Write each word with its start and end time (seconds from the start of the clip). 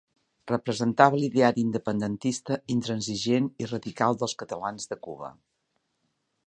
Representava 0.51 1.19
l'ideari 1.23 1.61
independentista, 1.67 2.57
intransigent 2.77 3.51
i 3.65 3.69
radical, 3.73 4.19
dels 4.23 4.35
catalans 4.43 4.93
de 4.95 5.01
Cuba. 5.09 5.33